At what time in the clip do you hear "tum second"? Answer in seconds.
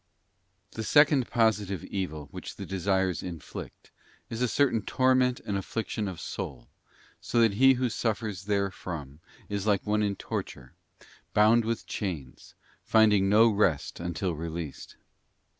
0.71-1.29